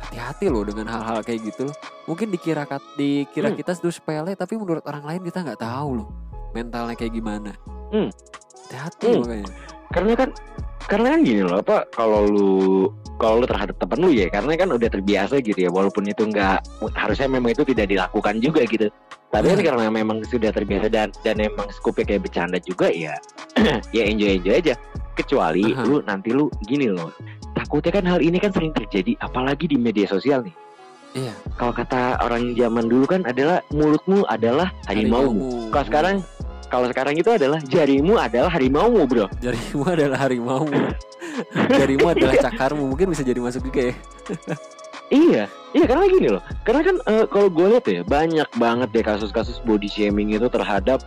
[0.04, 1.76] hati-hati loh dengan hal-hal kayak gitu loh.
[2.12, 2.68] Mungkin dikira
[3.00, 3.58] dikira Hmm.
[3.58, 6.10] kita sudah sepele tapi menurut orang lain kita nggak tahu loh
[6.52, 7.56] mentalnya kayak gimana.
[7.96, 8.12] Hmm.
[8.68, 9.22] Hati-hati Hmm.
[9.24, 9.48] makanya.
[9.92, 10.30] karena kan
[10.88, 12.52] karena kan gini loh apa kalau lu
[13.18, 16.62] kalau lu terhadap temen lu ya karena kan udah terbiasa gitu ya walaupun itu nggak
[16.96, 18.88] harusnya memang itu tidak dilakukan juga gitu
[19.32, 19.68] tapi kan Hmm.
[19.72, 23.16] karena memang sudah terbiasa dan dan emang skupnya kayak bercanda juga ya
[23.96, 24.76] ya enjoy enjoy aja
[25.14, 25.84] kecuali Aha.
[25.86, 27.12] lu nanti lu gini loh
[27.54, 30.56] takutnya kan hal ini kan sering terjadi apalagi di media sosial nih
[31.12, 31.36] Iya.
[31.60, 35.68] kalau kata orang zaman dulu kan adalah mulutmu adalah Harimaumu.
[35.68, 36.16] kalau sekarang
[36.72, 40.64] kalau sekarang itu adalah jarimu adalah harimaumu bro jarimu adalah harimau.
[41.70, 42.84] jarimu adalah cakarmu.
[42.88, 43.96] Mungkin bisa jadi masuk juga ya.
[45.12, 45.44] Iya,
[45.76, 46.44] iya karena gini loh.
[46.64, 51.04] Karena kan eh, kalau gue lihat ya banyak banget deh kasus-kasus body shaming itu terhadap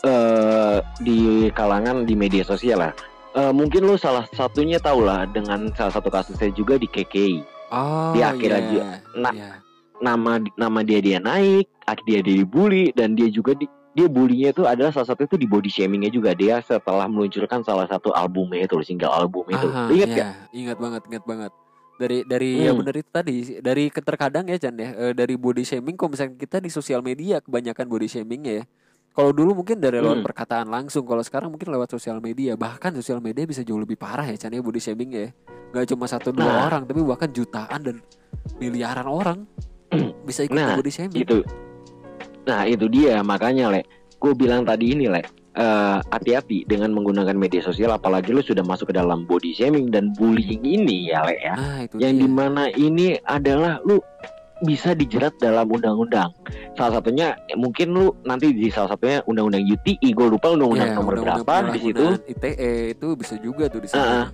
[0.00, 2.92] eh di kalangan di media sosial lah.
[3.34, 7.38] Eh, mungkin lo salah satunya tau lah dengan salah satu kasusnya juga di KKI.
[7.70, 8.58] Oh, Di akhir iya.
[8.58, 8.82] aja.
[9.18, 9.50] Nah, Iya.
[10.00, 14.54] Nama nama dia dia naik, ak- dia dia dibully dan dia juga di, dia bullynya
[14.54, 18.62] itu adalah salah satu itu di body shamingnya juga dia setelah meluncurkan salah satu albumnya
[18.62, 19.66] itu single album itu.
[19.66, 20.32] Aha, Ingat iya, gak?
[20.54, 21.52] Ingat banget, ingat banget.
[21.98, 22.80] Dari dari ya Hmm.
[22.80, 26.56] benar itu tadi dari terkadang ya Chan ya eh, dari body shaming kalau misalnya kita
[26.56, 28.62] di sosial media kebanyakan body shaming ya.
[29.10, 30.24] Kalau dulu mungkin dari lewat Hmm.
[30.24, 32.54] perkataan langsung, kalau sekarang mungkin lewat sosial media.
[32.54, 35.28] Bahkan sosial media bisa jauh lebih parah ya Chan ya body shaming ya.
[35.70, 36.58] Gak cuma satu dua Nah.
[36.64, 37.96] orang tapi bahkan jutaan dan
[38.56, 39.38] miliaran orang
[40.24, 41.20] bisa ikut Nah, body shaming.
[41.20, 41.42] Gitu.
[42.48, 43.82] Nah itu dia makanya le,
[44.16, 45.20] gue bilang tadi ini le,
[45.56, 50.12] eh, hati-hati dengan menggunakan media sosial apalagi lu sudah masuk ke dalam body shaming dan
[50.16, 51.54] bullying ini ya le ya.
[51.56, 52.20] Nah, itu Yang dia.
[52.22, 54.00] di mana ini adalah lu
[54.60, 56.28] bisa dijerat dalam undang-undang.
[56.76, 60.96] Salah satunya eh, mungkin lu nanti di salah satunya undang-undang UTI, gue lupa undang-undang Iya,
[61.00, 62.04] nomor undang-undang berapa di situ.
[62.28, 64.04] ITE itu bisa juga tuh di sana.
[64.04, 64.26] Ah,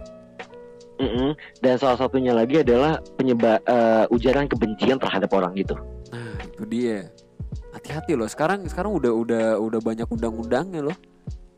[0.97, 1.37] Mm-mm.
[1.61, 3.61] Dan salah satunya lagi adalah penyebab
[4.09, 5.77] ujaran kebencian terhadap orang gitu.
[6.09, 7.05] Nah, itu dia.
[7.87, 8.27] Hati-hati loh.
[8.27, 10.99] Sekarang sekarang udah udah udah banyak undang-undangnya loh.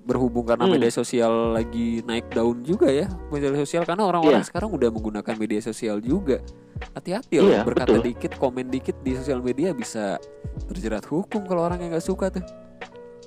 [0.05, 0.77] Berhubung karena Hmm.
[0.77, 3.09] media sosial lagi naik daun juga ya.
[3.29, 4.49] Media sosial karena orang-orang Iya.
[4.49, 6.45] sekarang udah menggunakan media sosial juga.
[6.93, 8.05] Hati-hati loh Iya, berkata betul.
[8.05, 10.21] dikit, komen dikit di sosial media bisa
[10.65, 12.45] terjerat hukum kalau orang yang nggak suka tuh.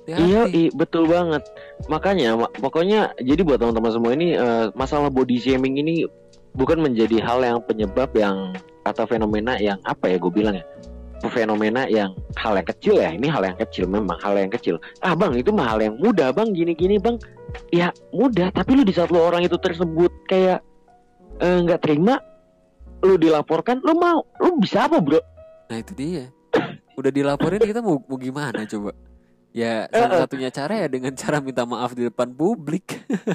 [0.06, 0.70] Hati-hati.
[0.70, 1.42] Iya, betul banget.
[1.86, 6.06] Makanya, ma- pokoknya, jadi buat teman-teman semua ini eh, masalah body shaming ini
[6.52, 10.66] bukan menjadi hal yang penyebab yang atau fenomena yang apa ya gue bilang ya,
[11.30, 13.14] fenomena yang hal yang kecil ya.
[13.14, 14.82] Ini hal yang kecil memang hal yang kecil.
[15.06, 17.20] Ah bang, itu mah hal yang mudah bang, gini-gini bang.
[17.70, 20.64] Ya mudah, tapi lu di saat lu orang itu tersebut kayak
[21.44, 22.18] eh, nggak terima,
[23.04, 25.20] lu dilaporkan, lu mau, lu bisa apa bro?
[25.70, 26.26] Nah, itu dia.
[27.00, 28.92] Udah dilaporin kita mau, mau gimana coba?
[29.52, 32.88] Ya, Eh, satu-satunya cara ya dengan cara minta maaf di depan publik.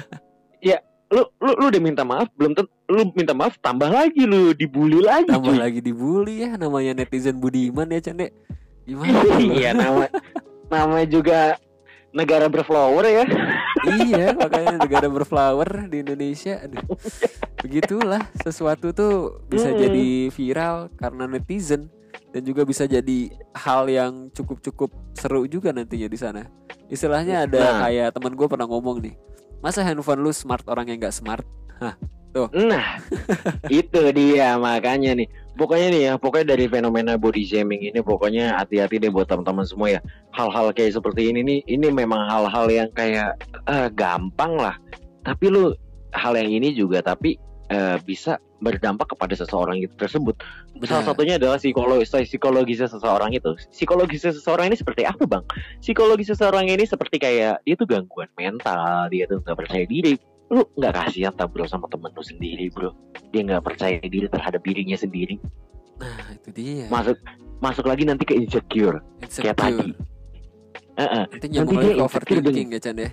[1.07, 2.51] Lu, lu, lu udah minta maaf, belum
[2.87, 5.27] lu minta maaf, tambah lagi lu dibully lagi.
[5.27, 5.59] tambah cuy.
[5.59, 8.35] lagi dibully ya namanya netizen budiman ya Cande
[8.83, 9.39] gimana lu?
[9.51, 10.07] iya nama
[10.67, 11.55] nama juga
[12.09, 13.23] negara berflower ya
[13.99, 16.83] iya makanya negara berflower di Indonesia aduh
[17.57, 19.13] begitulah sesuatu tuh
[19.45, 19.81] bisa Mm-mm.
[19.81, 21.91] jadi viral karena netizen
[22.31, 26.47] dan juga bisa jadi hal yang cukup cukup seru juga nantinya di sana
[26.87, 27.79] istilahnya ada Nah.
[27.83, 29.15] kayak teman gue pernah ngomong nih
[29.63, 31.45] masa handphone lu smart orang yang nggak smart?
[32.53, 33.01] Nah
[33.71, 35.27] itu dia makanya nih.
[35.57, 39.97] Pokoknya nih ya pokoknya dari fenomena body shaming ini pokoknya hati-hati deh buat teman-teman semua
[39.97, 40.01] ya.
[40.37, 43.33] Hal-hal kayak seperti ini nih ini memang hal-hal yang kayak
[43.65, 44.77] eh, gampang lah.
[45.25, 45.73] Tapi lu
[46.13, 50.33] hal yang ini juga tapi eh, bisa berdampak kepada seseorang itu tersebut
[50.85, 53.53] Salah satunya adalah psikologis psikologisnya seseorang itu.
[53.73, 55.43] Psikologisnya seseorang ini seperti apa, Bang?
[55.81, 60.17] Psikologis seseorang ini seperti kayak dia tuh gangguan mental, dia tuh nggak percaya diri.
[60.53, 62.93] Lu nggak kasihan tak bro sama temen lu sendiri, bro?
[63.33, 65.41] Dia nggak percaya diri terhadap dirinya sendiri.
[65.97, 67.17] nah itu dia Masuk
[67.57, 69.01] masuk lagi nanti ke insecure.
[69.33, 69.81] kayak tadi.
[69.81, 69.97] insecure
[70.97, 71.23] Heeh.
[71.29, 73.09] nanti Nanti dia insecure overthinking ya Chan ya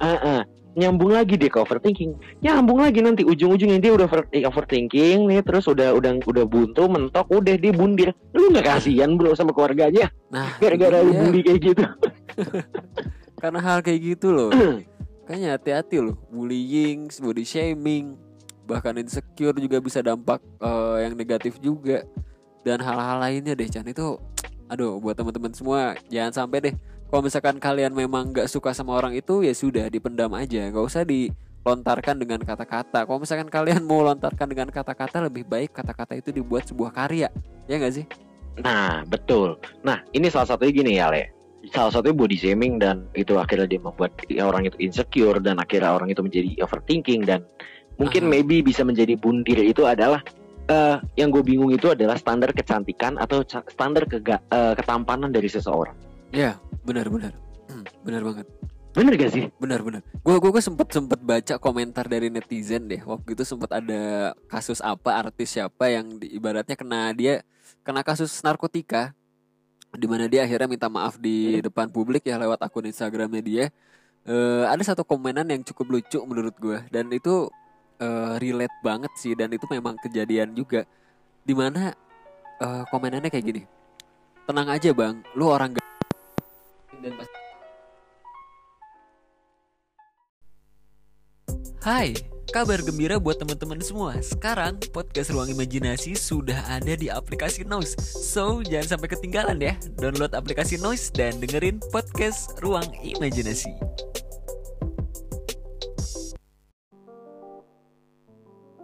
[0.00, 0.40] Heeh.
[0.72, 2.16] Nyambung lagi deh ke overthinking.
[2.40, 6.88] Nyambung lagi nanti ujung-ujungnya dia udah over- eh, overthinking nih terus udah udah udah buntu
[6.88, 8.10] mentok udah dia bundir.
[8.32, 10.08] Lu nggak kasihan bro sama keluarganya?
[10.32, 11.20] Nah, gara-gara lu iya.
[11.20, 11.84] bully kayak gitu.
[13.42, 14.50] Karena hal kayak gitu loh.
[15.22, 18.18] Kayaknya hati-hati loh, bullying, body shaming,
[18.66, 22.02] bahkan insecure juga bisa dampak eh, yang negatif juga.
[22.62, 23.86] Dan hal-hal lainnya deh Chan.
[23.86, 24.18] Itu
[24.72, 26.74] aduh buat teman-teman semua jangan sampai deh
[27.12, 31.04] kalau misalkan kalian memang nggak suka sama orang itu ya sudah dipendam aja nggak usah
[31.04, 36.64] dilontarkan dengan kata-kata kalau misalkan kalian mau lontarkan dengan kata-kata lebih baik kata-kata itu dibuat
[36.64, 37.28] sebuah karya
[37.68, 38.06] ya nggak sih
[38.60, 39.56] Nah, betul.
[39.80, 41.32] Nah, ini salah satunya gini ya, Le.
[41.72, 46.10] Salah satunya body shaming dan itu akhirnya dia membuat orang itu insecure dan akhirnya orang
[46.10, 47.46] itu menjadi overthinking dan
[47.96, 48.30] mungkin Aha.
[48.34, 50.20] maybe bisa menjadi bundir itu adalah
[50.68, 55.94] eh, yang gue bingung itu adalah standar kecantikan atau standar kega- eh, ketampanan dari seseorang.
[56.82, 58.46] Ya benar-benar Hmm, benar banget.
[58.92, 59.46] Bener gak sih?
[59.56, 63.00] benar-benar gue gue sempet sempet baca komentar dari netizen deh.
[63.00, 67.40] Waktu itu sempet ada kasus apa artis siapa yang di- ibaratnya kena dia
[67.80, 69.14] kena kasus narkotika.
[69.94, 73.64] Di mana dia akhirnya minta maaf di depan publik ya lewat akun Instagramnya dia.
[74.26, 77.48] Eh, ada satu komenan yang cukup lucu menurut gue dan itu
[78.02, 79.32] eh, relate banget sih.
[79.32, 80.84] Dan itu memang kejadian juga.
[81.46, 81.94] Di mana
[82.58, 83.62] eh, komenannya kayak gini.
[84.44, 85.22] Tenang aja bang.
[85.32, 85.80] Lu orang ga-
[87.02, 87.26] dan pas
[91.82, 92.14] Hai,
[92.54, 94.14] kabar gembira buat teman-teman semua.
[94.22, 97.98] Sekarang podcast Ruang Imajinasi sudah ada di aplikasi Noise.
[98.22, 99.74] So, jangan sampai ketinggalan ya.
[99.98, 103.74] Download aplikasi Noise dan dengerin podcast Ruang Imajinasi.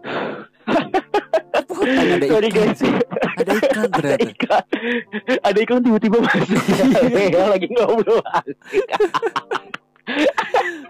[2.34, 2.82] Sorry guys.
[3.38, 4.26] Ada iklan ada ternyata.
[4.26, 4.64] iklan.
[5.40, 6.58] Ada iklan tiba-tiba masuk.
[7.28, 8.22] Ya, lagi ngobrol.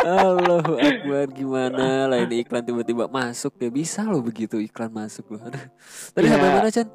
[0.00, 5.42] Allahu Akbar gimana lah ini iklan tiba-tiba masuk ya bisa loh begitu iklan masuk loh.
[5.42, 6.32] Tadi Ya.
[6.32, 6.88] sampai mana Chan?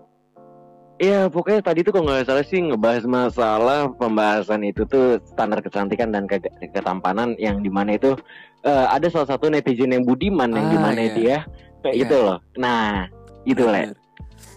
[0.96, 6.10] Iya pokoknya tadi tuh kalau nggak salah sih ngebahas masalah pembahasan itu tuh standar kecantikan
[6.10, 6.40] dan ke-
[6.70, 8.14] ketampanan yang di mana itu
[8.62, 11.12] eh, ada salah satu netizen yang budiman yang Ah, di mana iya.
[11.12, 11.38] dia
[11.82, 12.00] kayak Iya.
[12.00, 12.38] gitu loh.
[12.56, 13.10] Nah
[13.44, 13.92] itu lah.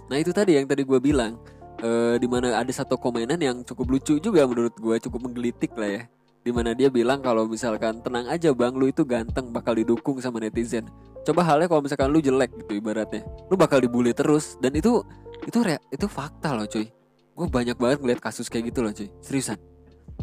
[0.06, 1.38] Nah itu tadi yang tadi gue bilang
[1.76, 5.90] eh di mana ada satu komenan yang cukup lucu juga menurut gue cukup menggelitik lah
[5.92, 6.02] ya.
[6.40, 10.38] Di mana dia bilang kalau misalkan tenang aja bang lu itu ganteng bakal didukung sama
[10.38, 10.86] netizen.
[11.26, 15.02] Coba halnya kalau misalkan lu jelek gitu ibaratnya, lu bakal dibully terus dan itu
[15.42, 16.86] itu rea- itu fakta loh cuy.
[17.34, 19.58] Gue banyak banget ngeliat kasus kayak gitu loh cuy, seriusan.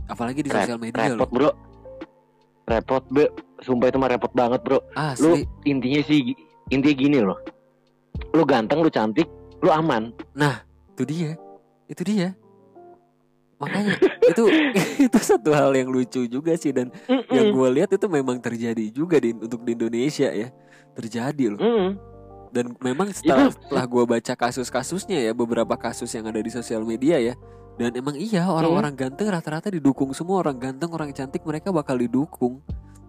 [0.07, 1.29] Apalagi di Rep- sosial media repot loh.
[1.29, 1.51] bro.
[2.65, 3.27] Repot bro.
[3.59, 4.79] Sumpah itu mah repot banget bro.
[4.79, 4.89] Lu
[5.35, 5.43] Asli.
[5.65, 6.31] intinya sih
[6.69, 7.37] intinya gini loh.
[8.31, 9.27] Lu ganteng, lu cantik,
[9.63, 10.11] lu aman.
[10.91, 11.31] itu dia.
[11.87, 12.35] Itu dia.
[13.57, 13.95] Makanya
[14.27, 14.43] itu
[15.07, 16.91] itu satu hal yang lucu juga sih dan
[17.31, 17.55] yang Mm-mm.
[17.55, 20.51] gue lihat itu memang terjadi juga di untuk di Indonesia ya.
[20.93, 21.61] Terjadi loh.
[21.63, 21.91] Mm-mm.
[22.53, 26.85] dan memang setelah Itu- setelah gue baca kasus-kasusnya ya beberapa kasus yang ada di sosial
[26.85, 27.33] media ya
[27.81, 30.13] dan emang iya orang-orang ganteng rata-rata didukung.
[30.13, 32.61] Semua orang ganteng orang cantik mereka bakal didukung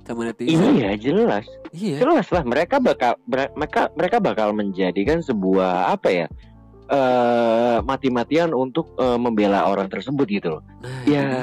[0.05, 1.45] sama netizen Iya jelas.
[1.73, 6.27] iya jelas lah mereka bakal mereka mereka bakal menjadikan sebuah apa ya
[6.87, 11.25] eh mati-matian untuk eh, membela orang tersebut gitu loh nah Ya.
[11.25, 11.37] dia.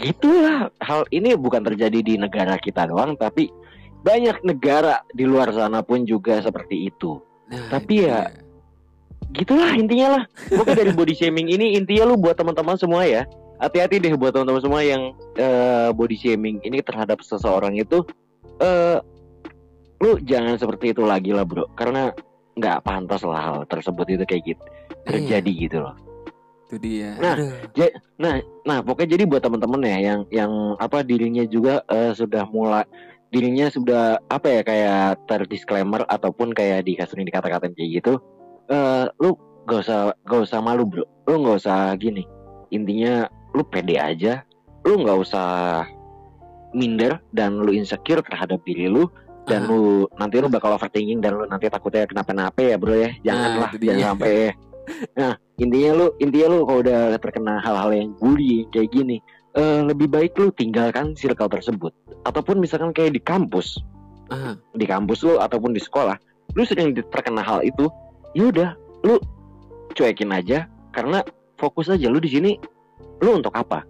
[0.00, 3.52] gitulah hal ini bukan terjadi di negara kita doang tapi
[4.00, 8.32] banyak negara di luar sana pun juga seperti itu Nah, Tapi ya,
[9.30, 13.28] gitulah intinya lah pokoknya dari body shaming ini intinya lu buat teman-teman semua ya
[13.64, 18.04] hati-hati deh buat teman-teman semua yang eh, body shaming ini terhadap seseorang itu
[18.60, 18.98] eh
[20.04, 21.64] lu jangan seperti itu lagi lah bro.
[21.72, 22.12] Karena
[22.54, 24.62] nggak pantas lah hal tersebut itu kayak gitu
[25.08, 25.96] terjadi gitu loh.
[26.68, 27.16] Itu dia.
[27.18, 27.90] Nah, Aduh.
[28.20, 32.86] nah nah pokoknya jadi buat teman-teman ya yang yang apa dirinya juga eh, sudah mulai
[33.34, 38.14] dirinya sudah apa ya kayak terdisclaimer ataupun kayak di kasus ini dikata-katain kayak gitu
[38.70, 39.34] eh lu
[39.66, 41.04] gak usah gak usah malu bro.
[41.28, 42.24] Lu gak usah gini.
[42.72, 44.42] Intinya lu pede aja
[44.84, 45.48] lu nggak usah
[46.74, 49.06] minder dan lu insecure terhadap diri lu
[49.46, 49.68] dan Ah.
[49.70, 49.80] lu
[50.18, 53.88] nanti lu bakal overthinking dan lu nanti takutnya kenapa-napa ya bro ya janganlah itu dia.
[53.94, 54.34] jangan sampai
[55.16, 59.16] nah intinya lu intinya lu kalau udah terkena hal-hal yang bullying kayak gini
[59.54, 61.92] eh, lebih baik lu tinggalkan circle tersebut
[62.26, 63.78] ataupun misalkan kayak di kampus
[64.32, 64.56] Ah.
[64.72, 66.16] di kampus lu ataupun di sekolah
[66.56, 67.86] lu sering terkena hal itu
[68.34, 69.20] yaudah lu
[69.94, 71.20] cuekin aja karena
[71.54, 72.50] fokus aja lu di sini
[73.22, 73.84] lu untuk apa?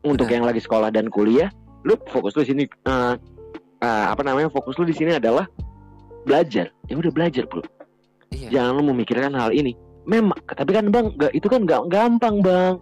[0.00, 0.34] Untuk Benar.
[0.36, 1.52] yang lagi sekolah dan kuliah
[1.84, 2.64] lu fokus lu di sini.
[2.66, 3.14] Eh,
[3.80, 5.48] eh, apa namanya fokus lu di sini adalah
[6.24, 6.68] belajar.
[6.88, 7.64] Ya udah belajar bro.
[8.32, 8.48] Iya.
[8.52, 9.76] Jangan lu memikirkan hal ini.
[10.08, 12.74] Memang tapi kan bang nggak itu kan nggak gampang bang.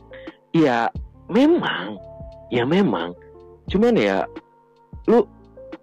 [0.54, 0.90] Ya
[1.30, 1.98] memang.
[2.50, 3.14] Ya memang.
[3.68, 4.24] Cuman ya
[5.06, 5.26] lu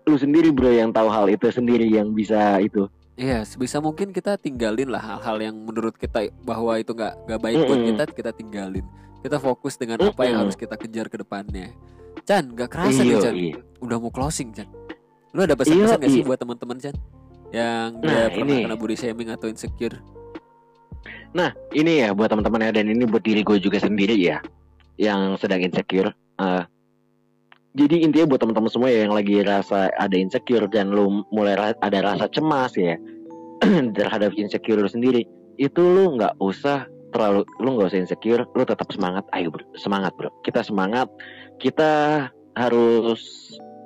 [0.05, 2.87] lu sendiri bro yang tahu hal itu sendiri yang bisa itu.
[3.15, 7.57] Iya, sebisa mungkin kita tinggalin lah hal-hal yang menurut kita bahwa itu nggak nggak baik
[7.63, 7.89] buat Mm-mm.
[7.95, 8.83] kita, kita tinggalin.
[9.25, 11.73] Kita fokus dengan apa yang harus kita kejar ke depannya.
[12.29, 13.53] Chan, nggak kerasa nih Iya, Chan, iya.
[13.81, 14.69] udah mau closing Chan.
[15.33, 16.93] Lu ada pesan-pesan Iya, nggak sih buat teman-teman Chan?
[17.49, 18.65] Yang Nah, pernah ini.
[18.69, 19.97] kena body shaming atau insecure?
[21.33, 24.45] Nah, ini ya buat teman-teman ya dan ini buat diri gue juga sendiri ya
[24.95, 26.13] yang sedang insecure.
[26.37, 26.63] Eh,
[27.73, 31.81] jadi intinya buat teman-teman semua ya yang lagi rasa ada insecure dan lu mulai ra-
[31.81, 32.95] ada rasa cemas ya
[33.97, 35.25] terhadap insecure lu sendiri,
[35.57, 39.23] itu lu nggak usah terlalu lu nggak usah insecure, lu tetap semangat.
[39.31, 40.27] Ayo bro, semangat bro.
[40.43, 41.07] Kita semangat.
[41.63, 42.27] Kita
[42.59, 43.23] harus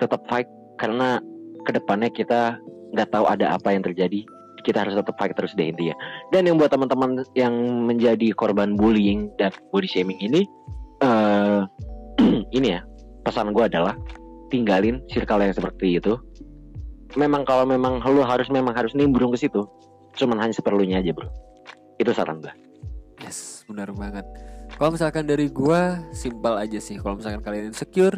[0.01, 0.49] tetap fight
[0.81, 1.21] karena
[1.69, 2.57] ke depannya kita
[2.97, 4.25] nggak tahu ada apa yang terjadi.
[4.65, 5.93] Kita harus tetap fight terus deh intinya.
[6.33, 7.53] Dan yang buat teman-teman yang
[7.85, 10.49] menjadi korban bullying dan body shaming ini,
[11.05, 11.61] eh
[12.57, 12.81] ini ya
[13.21, 13.93] pesan gue adalah
[14.49, 16.17] tinggalin circle yang seperti itu.
[17.13, 19.65] Memang kalau memang lu harus memang harus nimbrung ke situ,
[20.17, 21.29] cuman hanya seperlunya aja bro.
[22.01, 22.68] Itu saran gue.
[23.19, 24.23] Yes, benar banget.
[24.69, 26.95] Kalau misalkan dari gua simpel aja sih.
[26.95, 28.15] Kalau misalkan kalian insecure,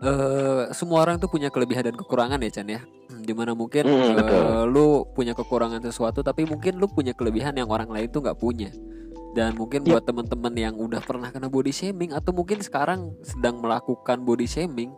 [0.00, 2.80] eh semua orang tuh punya kelebihan dan kekurangan ya Chan ya.
[3.10, 4.42] Hmm, Di mana mungkin Mm, betul.
[4.70, 8.70] lu punya kekurangan sesuatu, tapi mungkin lu punya kelebihan yang orang lain tuh nggak punya.
[9.30, 9.90] Dan mungkin Yep.
[9.94, 14.90] buat teman-teman yang udah pernah kena body shaming atau mungkin sekarang sedang melakukan body shaming,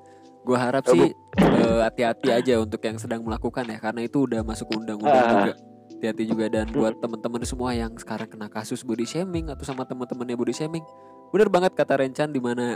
[0.43, 4.69] gua harap sih eh, hati-hati aja untuk yang sedang melakukan ya, karena itu udah masuk
[4.73, 5.33] undang-undang Ah.
[5.37, 5.53] juga
[6.03, 10.35] hati-hati juga dan buat teman-teman semua yang sekarang kena kasus body shaming atau sama teman-temannya
[10.35, 10.83] body shaming.
[11.31, 12.75] Bener banget kata Rencan di mana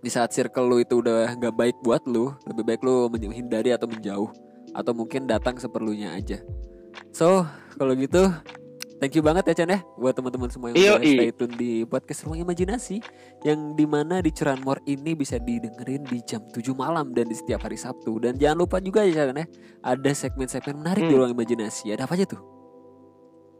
[0.00, 3.84] di saat circle lu itu udah nggak baik buat lu lebih baik lu menghindari atau
[3.84, 4.32] menjauh
[4.72, 6.40] atau mungkin datang seperlunya aja.
[7.12, 7.44] So
[7.76, 8.32] kalau gitu
[9.04, 12.24] thank you banget ya Chan ya buat teman-teman semua yang udah stay tune di podcast
[12.24, 13.04] Ruang Imajinasi
[13.44, 17.68] yang di mana di Curanmor ini bisa didengerin di jam 7 malam dan di setiap
[17.68, 19.46] hari Sabtu dan jangan lupa juga ya Chan ya
[19.84, 21.20] ada segmen-segmen menarik di Hmm.
[21.20, 22.40] Ruang Imajinasi ada apa aja tuh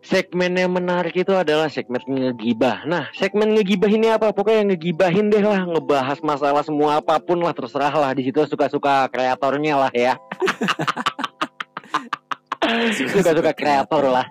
[0.04, 2.84] Segmen yang menarik itu adalah segmen ngegibah.
[2.84, 4.36] Nah, segmen ngegibah ini apa?
[4.36, 8.12] Pokoknya ngegibahin deh lah, ngebahas masalah semua apa pun lah, terserah lah.
[8.12, 10.20] Di situ suka-suka kreatornya lah ya.
[13.16, 14.28] suka-suka kreator lah.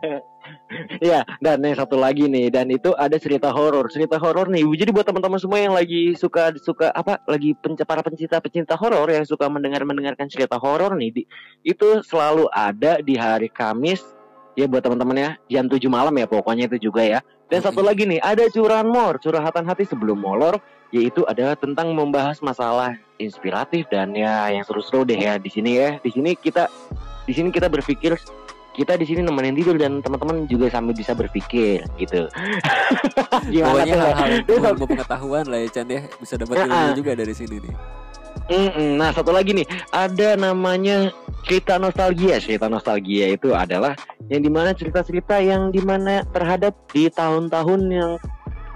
[1.14, 3.88] ya, dan yang satu lagi nih, dan itu ada cerita horor.
[3.90, 4.66] Cerita horor nih.
[4.66, 7.22] Jadi buat teman-teman semua yang lagi suka suka apa?
[7.30, 11.28] Lagi penc- para pencinta-pencinta horor yang suka mendengar-mendengarkan cerita horor nih, di-
[11.64, 14.04] itu selalu ada di hari Kamis
[14.54, 18.06] ya buat teman-teman ya jam 7 malam ya pokoknya itu juga ya dan satu lagi
[18.06, 20.62] nih ada curanmor curhatan hati sebelum molor
[20.94, 25.98] yaitu adalah tentang membahas masalah inspiratif dan ya yang seru-seru deh ya di sini ya
[25.98, 26.70] di sini kita
[27.26, 28.14] di sini kita berpikir
[28.74, 32.26] kita di sini nemenin tidur dan teman-teman juga sambil bisa berpikir gitu.
[33.54, 34.02] Gimana Pokoknya tuh?
[34.02, 36.02] hal-hal ilmu pengetahuan lah ya Chan ya.
[36.18, 36.94] Bisa dapat ilmu ah.
[36.98, 37.74] juga dari sini nih.
[38.50, 38.98] Mm-mm.
[38.98, 39.68] Nah satu lagi nih.
[39.94, 41.14] Ada namanya
[41.46, 42.42] cerita nostalgia.
[42.42, 43.94] Cerita nostalgia itu adalah
[44.28, 48.12] yang di mana cerita-cerita yang di mana terhadap di tahun-tahun yang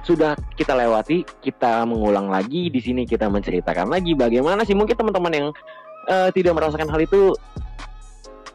[0.05, 2.69] sudah kita lewati, kita mengulang lagi.
[2.69, 4.77] Di sini kita menceritakan lagi bagaimana sih.
[4.77, 5.47] Mungkin teman-teman yang
[6.05, 7.33] eh, tidak merasakan hal itu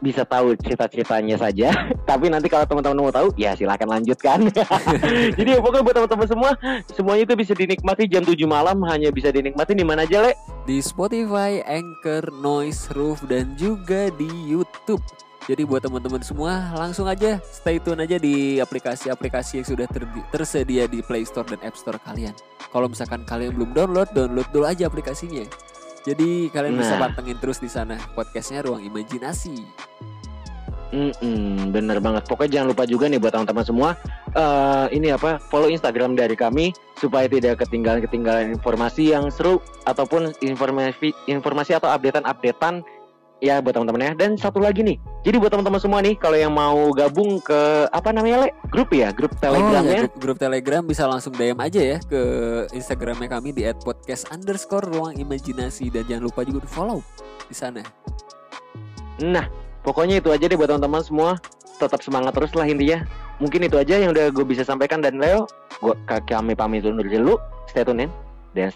[0.03, 1.71] bisa tahu cerita-ceritanya saja.
[2.09, 4.51] Tapi nanti kalau teman-teman mau tahu, ya silakan lanjutkan.
[5.39, 6.51] Jadi ya, pokoknya buat teman-teman semua,
[6.91, 10.35] semuanya itu bisa dinikmati jam 7 malam, hanya bisa dinikmati di mana aja, Le?
[10.67, 15.03] Di Spotify, Anchor, Noise, Roof Dan juga di Youtube
[15.43, 20.87] Jadi buat teman-teman semua langsung aja stay tune aja di aplikasi-aplikasi yang sudah terdi- tersedia
[20.87, 22.31] di Play Store dan App Store kalian.
[22.71, 25.43] Kalau misalkan kalian belum download, download dulu aja aplikasinya.
[26.03, 27.07] Jadi kalian bisa Nah.
[27.07, 29.63] pantengin terus di sana podcastnya Ruang Imajinasi.
[30.93, 32.29] Mm-mm, bener banget.
[32.29, 33.89] Pokoknya jangan lupa juga nih buat teman-teman semua.
[34.33, 35.41] eh ini apa?
[35.49, 39.57] Follow Instagram dari kami supaya tidak ketinggalan ketinggalan informasi yang seru
[39.89, 42.85] ataupun informasi informasi atau updatean-updatean
[43.43, 44.11] ya buat teman-teman ya.
[44.15, 44.95] Dan satu lagi nih.
[45.27, 48.49] Jadi buat teman-teman semua nih kalau yang mau gabung ke apa namanya le?
[48.71, 50.01] Grup ya, grup Telegram oh, ya, ya.
[50.07, 52.21] grup, grup Telegram bisa langsung DM aja ya ke
[52.71, 56.99] Instagramnya kami di @podcast underscore ruang imajinasi dan jangan lupa juga di follow
[57.51, 57.83] di sana.
[59.19, 59.45] Nah,
[59.83, 61.31] pokoknya itu aja deh buat teman-teman semua.
[61.77, 63.03] Tetap semangat terus lah intinya.
[63.43, 65.49] Mungkin itu aja yang udah gue bisa sampaikan dan Leo,
[65.83, 67.35] gua kami pamit undur dulu.
[67.67, 68.11] Stay tune in.
[68.53, 68.69] Dan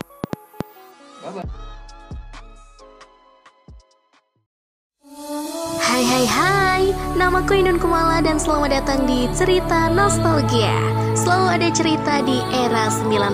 [5.97, 6.83] Hai hai hai,
[7.17, 10.77] namaku Inun Kumala dan selamat datang di Cerita Nostalgia
[11.17, 13.33] Selalu ada cerita di era 90-an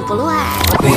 [0.80, 0.96] We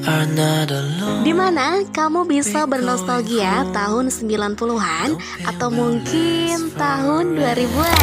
[0.00, 1.28] are not alone.
[1.28, 8.00] Di mana kamu bisa bernostalgia tahun 90-an atau mungkin tahun 2000-an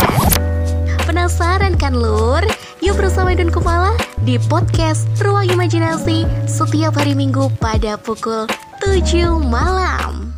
[1.09, 2.45] Penasaran kan lur?
[2.85, 8.45] Yuk bersama Inun Kumala di podcast Ruang Imajinasi setiap hari Minggu pada pukul
[8.77, 10.30] 7 malam